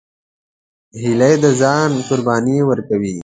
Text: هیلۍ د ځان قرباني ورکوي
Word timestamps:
هیلۍ 1.01 1.35
د 1.43 1.45
ځان 1.59 1.91
قرباني 2.07 2.57
ورکوي 2.69 3.15